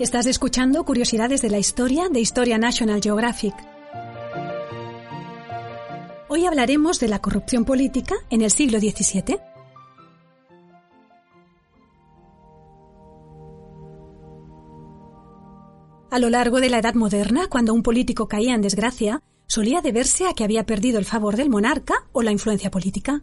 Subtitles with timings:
[0.00, 3.54] Estás escuchando Curiosidades de la Historia de Historia National Geographic.
[6.28, 9.38] Hoy hablaremos de la corrupción política en el siglo XVII.
[16.10, 20.26] A lo largo de la Edad Moderna, cuando un político caía en desgracia, solía deberse
[20.26, 23.22] a que había perdido el favor del monarca o la influencia política.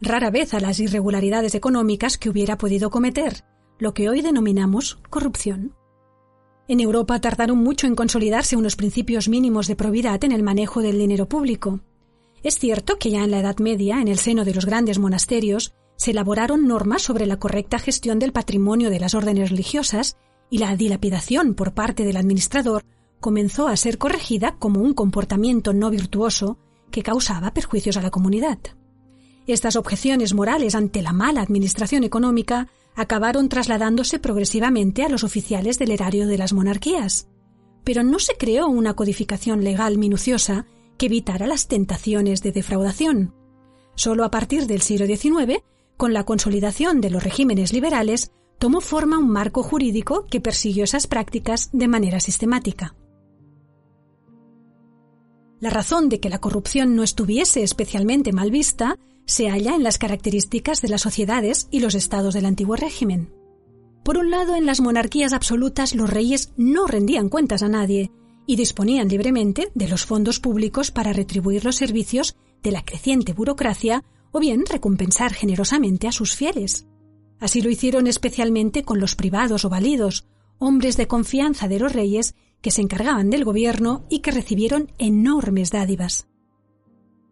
[0.00, 3.44] Rara vez a las irregularidades económicas que hubiera podido cometer,
[3.78, 5.74] lo que hoy denominamos corrupción.
[6.68, 10.98] En Europa tardaron mucho en consolidarse unos principios mínimos de probidad en el manejo del
[10.98, 11.80] dinero público.
[12.42, 15.74] Es cierto que ya en la Edad Media, en el seno de los grandes monasterios,
[15.96, 20.16] se elaboraron normas sobre la correcta gestión del patrimonio de las órdenes religiosas
[20.50, 22.84] y la dilapidación por parte del administrador
[23.20, 26.58] comenzó a ser corregida como un comportamiento no virtuoso
[26.90, 28.58] que causaba perjuicios a la comunidad.
[29.46, 35.90] Estas objeciones morales ante la mala administración económica acabaron trasladándose progresivamente a los oficiales del
[35.90, 37.28] erario de las monarquías.
[37.84, 40.66] Pero no se creó una codificación legal minuciosa
[40.96, 43.34] que evitara las tentaciones de defraudación.
[43.94, 45.62] Solo a partir del siglo XIX,
[45.96, 51.06] con la consolidación de los regímenes liberales, tomó forma un marco jurídico que persiguió esas
[51.06, 52.94] prácticas de manera sistemática.
[55.60, 59.98] La razón de que la corrupción no estuviese especialmente mal vista se halla en las
[59.98, 63.32] características de las sociedades y los estados del antiguo régimen.
[64.04, 68.12] Por un lado, en las monarquías absolutas los reyes no rendían cuentas a nadie
[68.46, 74.04] y disponían libremente de los fondos públicos para retribuir los servicios de la creciente burocracia
[74.30, 76.86] o bien recompensar generosamente a sus fieles.
[77.40, 80.26] Así lo hicieron especialmente con los privados o validos,
[80.58, 85.70] hombres de confianza de los reyes que se encargaban del gobierno y que recibieron enormes
[85.70, 86.28] dádivas.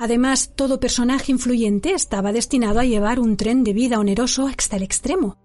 [0.00, 4.82] Además, todo personaje influyente estaba destinado a llevar un tren de vida oneroso hasta el
[4.82, 5.36] extremo.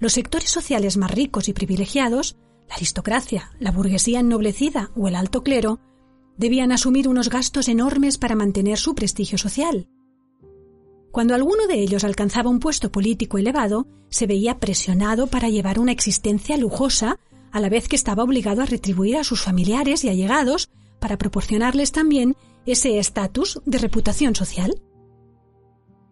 [0.00, 2.36] Los sectores sociales más ricos y privilegiados,
[2.68, 5.78] la aristocracia, la burguesía ennoblecida o el alto clero,
[6.36, 9.86] debían asumir unos gastos enormes para mantener su prestigio social.
[11.12, 15.92] Cuando alguno de ellos alcanzaba un puesto político elevado, se veía presionado para llevar una
[15.92, 17.20] existencia lujosa,
[17.52, 20.68] a la vez que estaba obligado a retribuir a sus familiares y allegados
[20.98, 22.34] para proporcionarles también
[22.72, 24.82] ese estatus de reputación social.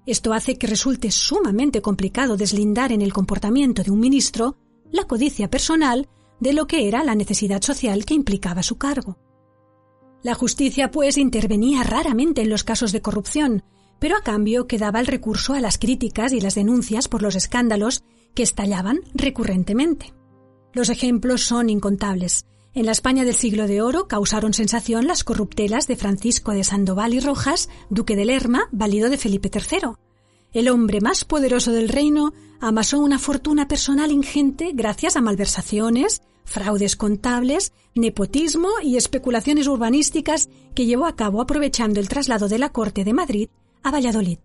[0.07, 4.57] Esto hace que resulte sumamente complicado deslindar en el comportamiento de un ministro
[4.91, 6.09] la codicia personal
[6.41, 9.19] de lo que era la necesidad social que implicaba su cargo.
[10.23, 13.63] La justicia, pues, intervenía raramente en los casos de corrupción,
[13.99, 18.03] pero a cambio quedaba el recurso a las críticas y las denuncias por los escándalos
[18.35, 20.15] que estallaban recurrentemente.
[20.73, 22.47] Los ejemplos son incontables.
[22.77, 27.15] En la España del siglo de oro causaron sensación las corruptelas de Francisco de Sandoval
[27.15, 29.95] y Rojas, duque de Lerma, valido de Felipe III.
[30.53, 36.97] El hombre más poderoso del reino amasó una fortuna personal ingente gracias a malversaciones, fraudes
[36.97, 43.05] contables, nepotismo y especulaciones urbanísticas que llevó a cabo aprovechando el traslado de la corte
[43.05, 43.49] de Madrid
[43.83, 44.37] a Valladolid.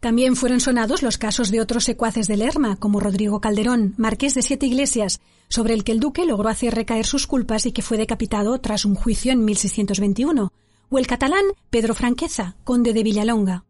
[0.00, 4.42] También fueron sonados los casos de otros secuaces de Lerma, como Rodrigo Calderón, marqués de
[4.42, 7.96] Siete Iglesias, sobre el que el duque logró hacer recaer sus culpas y que fue
[7.96, 10.52] decapitado tras un juicio en 1621,
[10.88, 13.64] o el catalán Pedro Franqueza, conde de Villalonga.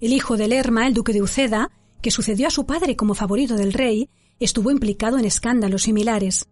[0.00, 1.70] El hijo de Lerma, el duque de Uceda,
[2.02, 6.48] que sucedió a su padre como favorito del rey, estuvo implicado en escándalos similares.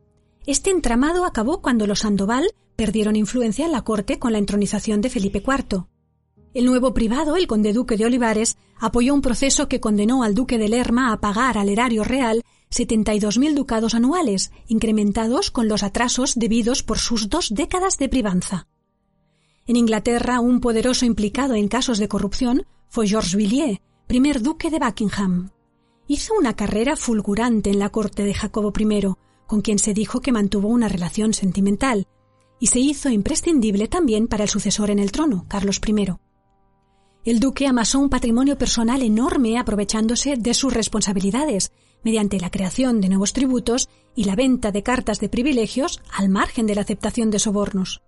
[0.47, 5.11] Este entramado acabó cuando los Sandoval perdieron influencia en la corte con la entronización de
[5.11, 5.87] Felipe IV.
[6.55, 10.57] El nuevo privado, el conde duque de Olivares, apoyó un proceso que condenó al duque
[10.57, 16.85] de Lerma a pagar al erario real 72.000 ducados anuales, incrementados con los atrasos debidos
[16.85, 18.69] por sus dos décadas de privanza.
[19.67, 24.79] En Inglaterra, un poderoso implicado en casos de corrupción fue Georges Villiers, primer duque de
[24.79, 25.51] Buckingham.
[26.07, 29.15] Hizo una carrera fulgurante en la corte de Jacobo I,
[29.49, 32.07] con quien se dijo que mantuvo una relación sentimental,
[32.61, 36.15] y se hizo imprescindible también para el sucesor en el trono, Carlos I.
[37.25, 41.73] El duque amasó un patrimonio personal enorme aprovechándose de sus responsabilidades,
[42.03, 46.67] mediante la creación de nuevos tributos y la venta de cartas de privilegios al margen
[46.67, 48.03] de la aceptación de sobornos.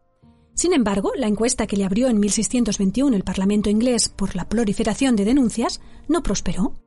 [0.52, 5.16] Sin embargo, la encuesta que le abrió en 1621 el Parlamento inglés por la proliferación
[5.16, 6.78] de denuncias no prosperó.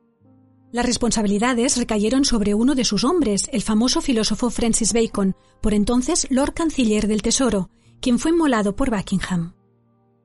[0.70, 6.28] Las responsabilidades recayeron sobre uno de sus hombres, el famoso filósofo Francis Bacon, por entonces
[6.30, 9.54] Lord Canciller del Tesoro, quien fue inmolado por Buckingham.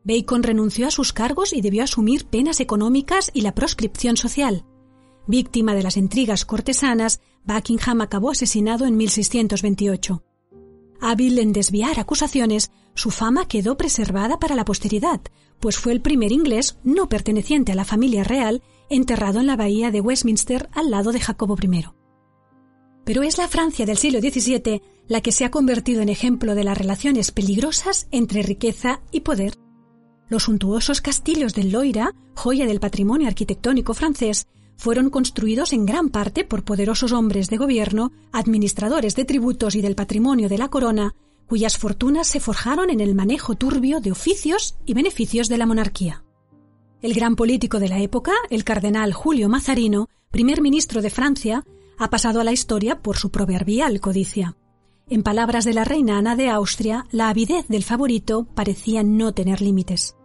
[0.05, 4.63] Bacon renunció a sus cargos y debió asumir penas económicas y la proscripción social.
[5.27, 10.23] Víctima de las intrigas cortesanas, Buckingham acabó asesinado en 1628.
[11.01, 15.21] Hábil en desviar acusaciones, su fama quedó preservada para la posteridad,
[15.59, 19.89] pues fue el primer inglés no perteneciente a la familia real enterrado en la bahía
[19.89, 21.85] de Westminster al lado de Jacobo I.
[23.03, 26.63] Pero es la Francia del siglo XVII la que se ha convertido en ejemplo de
[26.63, 29.64] las relaciones peligrosas entre riqueza y poder.
[30.27, 36.43] Los suntuosos castillos del Loira, joya del patrimonio arquitectónico francés, fueron construidos en gran parte
[36.43, 41.15] por poderosos hombres de gobierno, administradores de tributos y del patrimonio de la corona,
[41.47, 46.23] cuyas fortunas se forjaron en el manejo turbio de oficios y beneficios de la monarquía.
[47.01, 51.63] El gran político de la época, el cardenal Julio Mazarino, primer ministro de Francia,
[51.97, 54.57] ha pasado a la historia por su proverbial codicia.
[55.07, 59.61] En palabras de la reina Ana de Austria, la avidez del favorito parecía no tener
[59.61, 60.15] límites.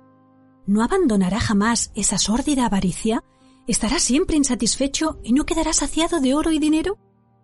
[0.67, 3.23] ¿No abandonará jamás esa sórdida avaricia?
[3.67, 6.97] ¿Estará siempre insatisfecho y no quedará saciado de oro y dinero?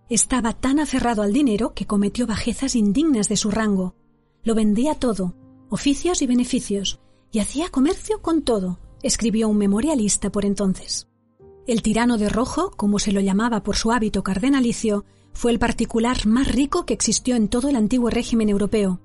[0.08, 3.94] Estaba tan aferrado al dinero que cometió bajezas indignas de su rango.
[4.42, 5.34] Lo vendía todo,
[5.68, 7.00] oficios y beneficios,
[7.32, 11.06] y hacía comercio con todo, escribió un memorialista por entonces.
[11.66, 15.04] El tirano de rojo, como se lo llamaba por su hábito cardenalicio,
[15.36, 19.00] fue el particular más rico que existió en todo el antiguo régimen europeo.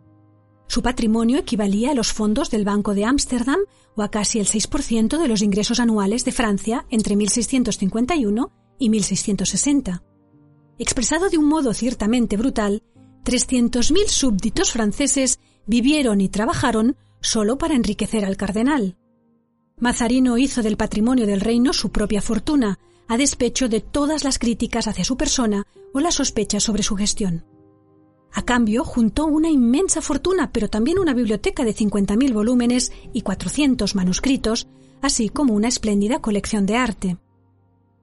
[0.66, 3.60] Su patrimonio equivalía a los fondos del Banco de Ámsterdam
[3.98, 10.04] o a casi el 6% de los ingresos anuales de Francia entre 1651 y 1660.
[10.80, 12.82] Expresado de un modo ciertamente brutal,
[13.26, 18.96] 300.000 súbditos franceses vivieron y trabajaron solo para enriquecer al cardenal.
[19.78, 22.80] Mazarino hizo del patrimonio del reino su propia fortuna,
[23.10, 27.46] a despecho de todas las críticas hacia su persona o las sospechas sobre su gestión.
[28.34, 33.94] A cambio, juntó una inmensa fortuna, pero también una biblioteca de 50.000 volúmenes y 400
[33.96, 34.68] manuscritos,
[35.02, 37.18] así como una espléndida colección de arte.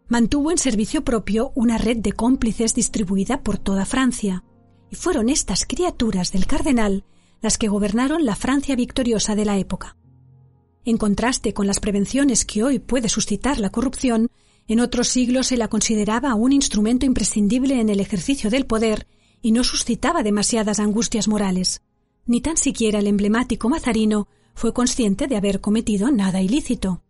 [0.09, 4.45] Mantuvo en servicio propio una red de cómplices distribuida por toda Francia,
[4.91, 7.05] y fueron estas criaturas del cardenal
[7.41, 9.97] las que gobernaron la Francia victoriosa de la época.
[10.85, 14.29] En contraste con las prevenciones que hoy puede suscitar la corrupción,
[14.69, 19.07] en otros siglos se la consideraba un instrumento imprescindible en el ejercicio del poder
[19.41, 21.81] y no suscitaba demasiadas angustias morales.
[22.27, 27.03] Ni tan siquiera el emblemático Mazarino fue consciente de haber cometido nada ilícito.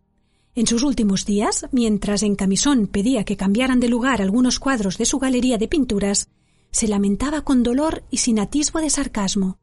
[0.54, 5.06] En sus últimos días, mientras en camisón pedía que cambiaran de lugar algunos cuadros de
[5.06, 6.28] su galería de pinturas,
[6.70, 9.58] se lamentaba con dolor y sin atisbo de sarcasmo.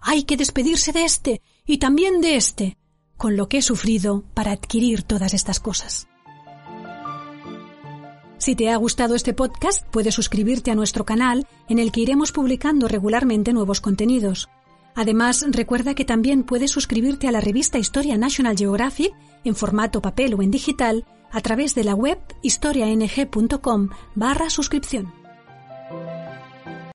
[0.00, 2.78] Hay que despedirse de este y también de este
[3.16, 6.08] con lo que he sufrido para adquirir todas estas cosas.
[8.44, 12.30] Si te ha gustado este podcast, puedes suscribirte a nuestro canal en el que iremos
[12.30, 14.50] publicando regularmente nuevos contenidos.
[14.94, 19.14] Además, recuerda que también puedes suscribirte a la revista Historia National Geographic
[19.44, 25.23] en formato papel o en digital a través de la web historiang.com barra suscripción.